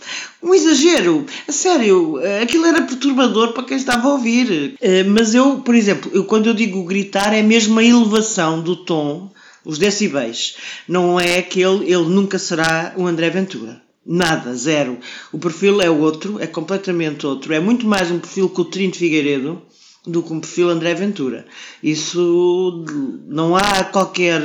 um 0.42 0.54
exagero. 0.54 1.24
A 1.48 1.52
sério, 1.52 2.20
aquilo 2.42 2.66
era 2.66 2.82
perturbador 2.82 3.52
para 3.52 3.64
quem 3.64 3.76
estava 3.76 4.08
a 4.08 4.12
ouvir. 4.12 4.74
Uh, 4.80 5.08
mas 5.08 5.34
eu, 5.34 5.60
por 5.60 5.74
exemplo, 5.74 6.10
eu, 6.14 6.24
quando 6.24 6.46
eu 6.46 6.54
digo 6.54 6.84
gritar, 6.84 7.32
é 7.32 7.42
mesmo 7.42 7.78
a 7.78 7.84
elevação 7.84 8.60
do 8.60 8.76
tom, 8.76 9.30
os 9.64 9.78
decibéis. 9.78 10.56
Não 10.88 11.18
é 11.18 11.38
aquele, 11.38 11.84
ele 11.84 12.04
nunca 12.04 12.38
será 12.38 12.94
o 12.96 13.06
André 13.06 13.30
Ventura. 13.30 13.82
Nada, 14.06 14.54
zero. 14.54 14.98
O 15.32 15.38
perfil 15.38 15.80
é 15.80 15.88
outro, 15.88 16.38
é 16.38 16.46
completamente 16.46 17.26
outro. 17.26 17.54
É 17.54 17.60
muito 17.60 17.86
mais 17.86 18.10
um 18.10 18.18
perfil 18.18 18.50
Coutinho 18.50 18.90
de 18.90 18.98
Figueiredo 18.98 19.62
do 20.06 20.22
que 20.22 20.32
um 20.32 20.40
perfil 20.40 20.68
André 20.68 20.94
Ventura. 20.94 21.46
Isso 21.82 22.84
não 23.26 23.56
há 23.56 23.84
qualquer 23.84 24.42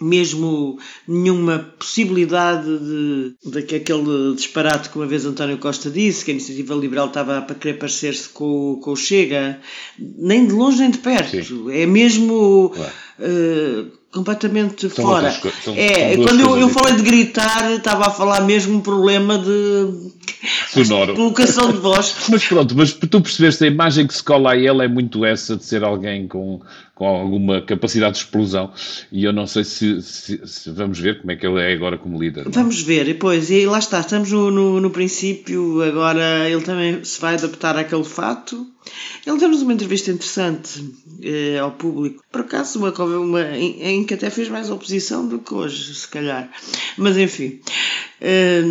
mesmo 0.00 0.78
nenhuma 1.06 1.70
possibilidade 1.78 2.66
de, 2.66 3.34
de 3.44 3.62
que 3.62 3.76
aquele 3.76 4.34
disparate 4.34 4.90
que 4.90 4.96
uma 4.96 5.06
vez 5.06 5.24
António 5.24 5.56
Costa 5.58 5.88
disse, 5.88 6.24
que 6.24 6.32
a 6.32 6.34
iniciativa 6.34 6.74
liberal 6.74 7.06
estava 7.06 7.40
para 7.42 7.54
querer 7.54 7.74
parecer-se 7.74 8.28
com, 8.28 8.78
com 8.82 8.90
o 8.90 8.96
Chega, 8.96 9.60
nem 9.98 10.46
de 10.46 10.52
longe 10.52 10.78
nem 10.78 10.90
de 10.90 10.98
perto. 10.98 11.42
Sim. 11.42 11.70
É 11.70 11.86
mesmo. 11.86 12.72
Uh, 13.18 14.04
completamente 14.10 14.88
são 14.90 15.04
fora. 15.04 15.32
Outras, 15.32 15.54
são, 15.64 15.74
é, 15.76 16.14
são 16.14 16.24
quando 16.24 16.40
eu, 16.40 16.56
eu 16.56 16.68
falei 16.68 16.94
de 16.94 17.02
gritar, 17.02 17.72
estava 17.72 18.06
a 18.06 18.10
falar 18.10 18.40
mesmo 18.42 18.76
um 18.76 18.80
problema 18.80 19.38
de 19.38 20.12
sonoro. 20.74 21.14
colocação 21.14 21.72
de 21.72 21.78
voz. 21.78 22.14
mas 22.28 22.46
pronto, 22.46 22.76
mas 22.76 22.92
tu 22.92 23.20
percebeste 23.20 23.64
a 23.64 23.66
imagem 23.66 24.06
que 24.06 24.14
se 24.14 24.22
cola 24.22 24.52
a 24.52 24.56
ele 24.56 24.84
é 24.84 24.88
muito 24.88 25.24
essa 25.24 25.56
de 25.56 25.64
ser 25.64 25.84
alguém 25.84 26.26
com, 26.26 26.60
com 26.94 27.06
alguma 27.06 27.60
capacidade 27.60 28.14
de 28.14 28.24
explosão 28.24 28.72
e 29.12 29.24
eu 29.24 29.32
não 29.32 29.46
sei 29.46 29.64
se, 29.64 30.02
se, 30.02 30.40
se 30.46 30.70
vamos 30.70 30.98
ver 30.98 31.20
como 31.20 31.32
é 31.32 31.36
que 31.36 31.46
ele 31.46 31.60
é 31.60 31.72
agora 31.72 31.98
como 31.98 32.20
líder. 32.20 32.44
Não? 32.44 32.50
É? 32.50 32.54
Vamos 32.54 32.82
ver, 32.82 33.08
e 33.08 33.14
pois, 33.14 33.50
e 33.50 33.66
lá 33.66 33.78
está, 33.78 34.00
estamos 34.00 34.30
no, 34.32 34.50
no, 34.50 34.80
no 34.80 34.90
princípio, 34.90 35.82
agora 35.82 36.48
ele 36.48 36.62
também 36.62 37.02
se 37.04 37.20
vai 37.20 37.34
adaptar 37.34 37.76
àquele 37.76 38.04
fato 38.04 38.66
ele 39.26 39.38
deu-nos 39.38 39.62
uma 39.62 39.72
entrevista 39.72 40.10
interessante 40.10 40.84
eh, 41.22 41.58
ao 41.58 41.72
público, 41.72 42.22
por 42.30 42.42
acaso, 42.42 42.78
uma, 42.78 42.92
uma, 43.18 43.42
em, 43.56 43.82
em, 43.82 44.04
que 44.04 44.14
até 44.14 44.28
fez 44.28 44.48
mais 44.48 44.70
oposição 44.70 45.26
do 45.26 45.38
que 45.38 45.54
hoje, 45.54 45.94
se 45.94 46.08
calhar. 46.08 46.50
Mas 46.98 47.16
enfim. 47.16 47.60
Eh, 48.20 48.62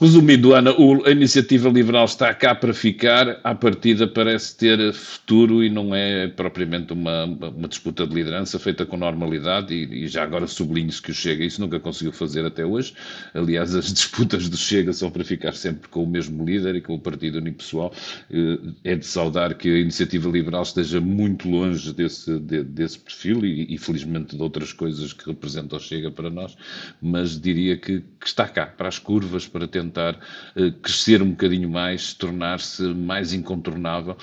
Resumindo, 0.00 0.54
Ana, 0.54 0.70
a 1.06 1.10
iniciativa 1.10 1.68
liberal 1.68 2.04
está 2.04 2.32
cá 2.32 2.54
para 2.54 2.72
ficar, 2.72 3.40
à 3.42 3.52
partida 3.52 4.06
parece 4.06 4.56
ter 4.56 4.92
futuro 4.92 5.64
e 5.64 5.68
não 5.68 5.92
é 5.92 6.28
propriamente 6.28 6.92
uma, 6.92 7.24
uma 7.24 7.66
disputa 7.66 8.06
de 8.06 8.14
liderança 8.14 8.60
feita 8.60 8.86
com 8.86 8.96
normalidade 8.96 9.74
e, 9.74 10.04
e 10.04 10.06
já 10.06 10.22
agora 10.22 10.46
sublinho-se 10.46 11.02
que 11.02 11.10
o 11.10 11.14
Chega 11.14 11.44
isso 11.44 11.60
nunca 11.60 11.80
conseguiu 11.80 12.12
fazer 12.12 12.46
até 12.46 12.64
hoje. 12.64 12.94
Aliás, 13.34 13.74
as 13.74 13.90
disputas 13.92 14.48
do 14.48 14.56
Chega 14.56 14.92
são 14.92 15.10
para 15.10 15.24
ficar 15.24 15.52
sempre 15.52 15.88
com 15.88 16.04
o 16.04 16.06
mesmo 16.06 16.44
líder 16.44 16.76
e 16.76 16.80
com 16.80 16.94
o 16.94 17.00
partido 17.00 17.38
unipessoal. 17.38 17.92
Eh, 18.30 18.58
é 18.84 18.94
de 18.94 19.04
saudar 19.04 19.54
que 19.54 19.68
a 19.68 19.78
iniciativa 19.80 20.30
liberal 20.30 20.62
esteja 20.62 21.00
muito 21.00 21.48
longe 21.48 21.92
desse, 21.92 22.38
de, 22.38 22.62
desse 22.62 23.00
perfil 23.00 23.44
e, 23.44 23.74
e, 23.74 23.76
felizmente 23.76 24.36
de 24.36 24.42
outras 24.42 24.72
coisas 24.72 25.12
que 25.12 25.26
representa 25.26 25.74
o 25.74 25.80
Chega 25.80 26.08
para 26.08 26.30
nós, 26.30 26.56
mas 27.02 27.40
diria 27.40 27.76
que, 27.76 28.04
que 28.20 28.26
está 28.28 28.46
cá, 28.46 28.64
para 28.64 28.86
as 28.86 29.00
curvas, 29.00 29.48
para 29.48 29.66
tentar 29.66 29.87
tentar 29.88 30.14
uh, 30.56 30.72
crescer 30.80 31.22
um 31.22 31.30
bocadinho 31.30 31.68
mais, 31.68 32.12
tornar-se 32.14 32.82
mais 32.82 33.32
incontornável, 33.32 34.16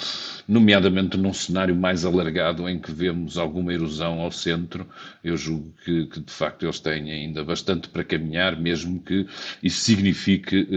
nomeadamente 0.47 1.17
num 1.17 1.33
cenário 1.33 1.75
mais 1.75 2.05
alargado 2.05 2.69
em 2.69 2.79
que 2.79 2.91
vemos 2.91 3.37
alguma 3.37 3.73
erosão 3.73 4.19
ao 4.19 4.31
centro. 4.31 4.87
Eu 5.23 5.35
julgo 5.35 5.73
que, 5.83 6.05
que 6.05 6.21
de 6.21 6.31
facto 6.31 6.63
eles 6.63 6.79
têm 6.79 7.11
ainda 7.11 7.43
bastante 7.43 7.89
para 7.89 8.03
caminhar, 8.03 8.59
mesmo 8.59 9.01
que 9.01 9.25
isso 9.61 9.81
signifique. 9.81 10.67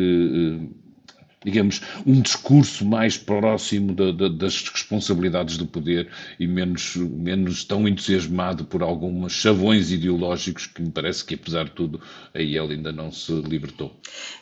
Digamos, 1.44 1.80
um 2.04 2.20
discurso 2.20 2.84
mais 2.84 3.16
próximo 3.16 3.94
da, 3.94 4.10
da, 4.10 4.28
das 4.28 4.68
responsabilidades 4.68 5.56
do 5.56 5.66
poder 5.66 6.08
e 6.38 6.46
menos, 6.46 6.96
menos 6.96 7.64
tão 7.64 7.86
entusiasmado 7.86 8.64
por 8.64 8.82
alguns 8.82 9.32
chavões 9.32 9.92
ideológicos 9.92 10.66
que 10.66 10.82
me 10.82 10.90
parece 10.90 11.24
que, 11.24 11.34
apesar 11.34 11.64
de 11.64 11.70
tudo, 11.70 12.00
aí 12.34 12.56
ele 12.56 12.74
ainda 12.74 12.90
não 12.90 13.12
se 13.12 13.32
libertou. 13.32 13.96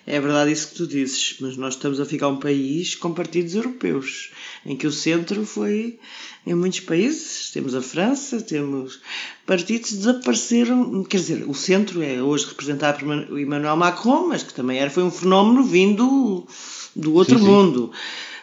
É 0.07 0.19
verdade 0.19 0.53
isso 0.53 0.69
que 0.69 0.77
tu 0.77 0.87
dizes, 0.87 1.37
mas 1.41 1.57
nós 1.57 1.75
estamos 1.75 2.01
a 2.01 2.07
ficar 2.07 2.29
um 2.29 2.39
país 2.39 2.95
com 2.95 3.13
partidos 3.13 3.55
europeus, 3.55 4.31
em 4.65 4.77
que 4.77 4.87
o 4.87 4.93
centro 4.93 5.45
foi 5.45 5.99
em 6.47 6.55
muitos 6.55 6.81
países, 6.81 7.51
temos 7.51 7.75
a 7.75 7.83
França, 7.83 8.41
temos 8.41 9.01
partidos 9.45 9.91
que 9.91 9.97
desapareceram, 9.97 11.03
quer 11.03 11.17
dizer, 11.17 11.45
o 11.49 11.55
centro 11.55 12.01
é 12.01 12.23
hoje 12.23 12.47
representado 12.47 13.01
por 13.01 13.39
Emmanuel 13.39 13.77
Macron, 13.77 14.29
mas 14.29 14.45
que 14.45 14.55
também 14.55 14.79
era, 14.79 14.89
foi 14.89 15.03
um 15.03 15.11
fenómeno 15.11 15.65
vindo 15.65 16.47
do 16.95 17.15
outro 17.15 17.37
sim, 17.39 17.45
sim. 17.45 17.51
mundo. 17.51 17.91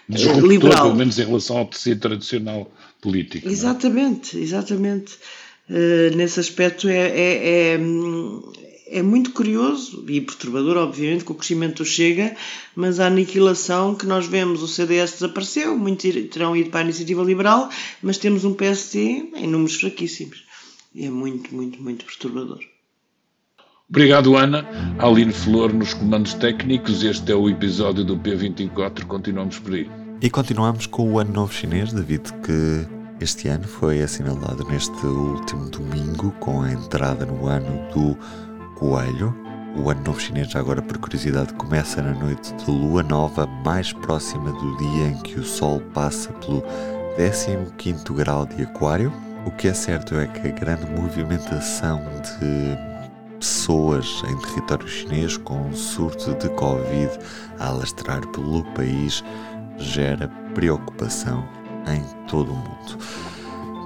Disruptor, 0.10 0.46
liberal. 0.46 0.84
pelo 0.84 0.96
menos 0.96 1.18
em 1.18 1.26
relação 1.26 1.58
ao 1.60 1.66
tecido 1.66 2.02
tradicional 2.02 2.70
político. 3.02 3.48
É? 3.48 3.52
Exatamente, 3.52 4.38
exatamente. 4.38 5.14
Uh, 5.70 6.14
nesse 6.18 6.42
aspecto 6.42 6.90
é, 6.90 7.08
é, 7.08 7.80
é, 9.00 9.02
muito 9.02 9.32
curioso 9.32 10.06
e 10.08 10.22
perturbador, 10.22 10.78
obviamente, 10.78 11.24
com 11.24 11.34
o 11.34 11.36
crescimento 11.36 11.84
Chega, 11.84 12.36
mas 12.76 13.00
a 13.00 13.08
aniquilação 13.08 13.96
que 13.96 14.06
nós 14.06 14.26
vemos, 14.26 14.62
o 14.62 14.68
CDS 14.68 15.14
desapareceu, 15.14 15.78
muitos 15.78 16.12
terão 16.30 16.56
ido 16.56 16.70
para 16.70 16.82
a 16.82 16.84
iniciativa 16.84 17.24
liberal, 17.24 17.70
mas 18.02 18.18
temos 18.18 18.46
um 18.46 18.54
PST 18.54 18.98
em 19.36 19.48
números 19.48 19.76
fraquíssimos. 19.76 20.44
E 20.94 21.06
é 21.06 21.10
muito, 21.10 21.54
muito, 21.54 21.82
muito 21.82 22.06
perturbador. 22.06 22.60
Obrigado, 23.90 24.36
Ana. 24.36 24.66
Aline 25.00 25.34
Flor 25.34 25.74
nos 25.74 25.94
comandos 25.94 26.34
técnicos. 26.36 27.04
Este 27.04 27.32
é 27.32 27.36
o 27.36 27.50
episódio 27.50 28.04
do 28.04 28.18
P24. 28.18 29.06
Continuamos 29.06 29.60
por 29.60 29.74
aí. 29.74 29.90
E 30.22 30.30
continuamos 30.30 30.88
com 30.88 31.12
o 31.12 31.20
Ano 31.20 31.34
Novo 31.34 31.54
Chinês, 31.54 31.92
David, 31.92 32.32
que 32.44 32.88
este 33.20 33.48
ano 33.48 33.68
foi 33.68 34.02
assinalado 34.02 34.64
neste 34.66 35.06
último 35.06 35.70
domingo 35.70 36.32
com 36.40 36.62
a 36.62 36.72
entrada 36.72 37.26
no 37.26 37.48
ano 37.48 37.92
do 37.94 38.18
Coelho, 38.84 39.34
O 39.78 39.90
Ano 39.90 40.04
Novo 40.04 40.20
Chinês, 40.20 40.54
agora 40.58 40.82
por 40.82 40.98
curiosidade, 40.98 41.54
começa 41.54 42.02
na 42.02 42.14
noite 42.14 42.54
de 42.54 42.70
lua 42.70 43.02
nova, 43.02 43.48
mais 43.48 43.94
próxima 43.94 44.52
do 44.52 44.78
dia 44.78 45.08
em 45.08 45.18
que 45.22 45.40
o 45.40 45.44
Sol 45.44 45.80
passa 45.94 46.34
pelo 46.34 46.62
15 47.78 48.04
grau 48.12 48.46
de 48.46 48.64
Aquário. 48.64 49.10
O 49.46 49.52
que 49.52 49.70
é 49.70 49.74
certo 49.74 50.16
é 50.16 50.28
que 50.28 50.50
a 50.50 50.52
grande 50.52 50.86
movimentação 50.92 52.02
de 52.22 52.78
pessoas 53.40 54.22
em 54.28 54.38
território 54.50 54.86
chinês 54.86 55.38
com 55.38 55.72
surto 55.72 56.34
de 56.36 56.50
Covid 56.50 57.10
a 57.60 57.68
alastrar 57.68 58.28
pelo 58.28 58.66
país 58.74 59.24
gera 59.78 60.28
preocupação 60.54 61.48
em 61.88 62.04
todo 62.28 62.52
o 62.52 62.56
mundo. 62.56 62.98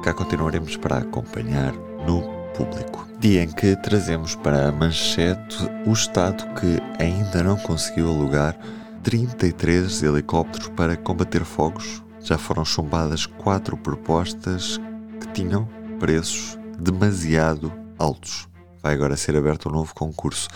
Cá 0.04 0.12
continuaremos 0.12 0.76
para 0.76 0.98
acompanhar 0.98 1.72
no 2.04 2.37
público. 2.58 3.08
Dia 3.20 3.44
em 3.44 3.52
que 3.52 3.76
trazemos 3.78 4.36
para 4.36 4.68
a 4.68 4.72
manchete 4.72 5.58
o 5.86 5.94
Estado 5.94 6.44
que 6.56 6.82
ainda 7.02 7.44
não 7.44 7.56
conseguiu 7.58 8.10
alugar 8.10 8.58
33 9.04 10.04
helicópteros 10.04 10.68
para 10.70 10.98
combater 10.98 11.46
fogos. 11.46 12.04
Já 12.22 12.38
foram 12.38 12.66
chumbadas 12.66 13.26
quatro 13.26 13.78
propostas 13.78 14.80
que 15.22 15.28
tinham 15.34 15.70
preços 16.00 16.58
demasiado 16.78 17.72
altos. 17.98 18.48
Vai 18.82 18.94
agora 18.94 19.16
ser 19.16 19.36
aberto 19.36 19.70
um 19.70 19.72
novo 19.72 19.94
concurso. 19.94 20.50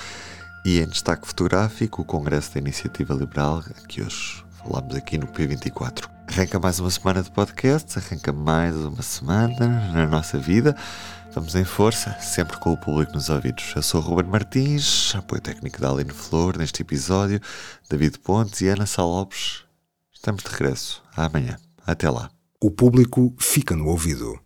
E 0.65 0.79
em 0.79 0.88
destaque 0.88 1.27
fotográfico, 1.27 2.01
o 2.01 2.05
Congresso 2.05 2.53
da 2.53 2.60
Iniciativa 2.60 3.13
Liberal, 3.13 3.63
que 3.88 4.01
hoje 4.01 4.43
falamos 4.62 4.96
aqui 4.96 5.17
no 5.17 5.27
P24. 5.27 6.08
Arranca 6.27 6.60
mais 6.60 6.79
uma 6.79 6.89
semana 6.89 7.24
de 7.24 7.31
podcast, 7.31 7.98
arranca 7.98 8.31
mais 8.31 8.75
uma 8.75 9.01
semana 9.01 9.91
na 9.91 10.08
nossa 10.08 10.38
vida. 10.38 10.75
Vamos 11.34 11.56
em 11.56 11.64
força, 11.64 12.14
sempre 12.20 12.58
com 12.58 12.74
o 12.74 12.78
público 12.78 13.14
nos 13.14 13.30
ouvidos. 13.30 13.72
Eu 13.74 13.82
sou 13.82 14.02
Ruben 14.02 14.30
Martins, 14.30 15.16
apoio 15.16 15.42
técnico 15.42 15.80
da 15.80 15.90
Aline 15.90 16.12
Flor 16.12 16.58
neste 16.58 16.82
episódio, 16.82 17.40
David 17.90 18.20
Pontes 18.20 18.60
e 18.60 18.68
Ana 18.68 18.86
Salopes. 18.86 19.64
Estamos 20.14 20.44
de 20.44 20.50
regresso. 20.50 21.02
Amanhã. 21.16 21.58
Até 21.88 22.10
lá. 22.10 22.30
O 22.62 22.70
público 22.70 23.34
fica 23.40 23.78
no 23.78 23.88
ouvido. 23.88 24.38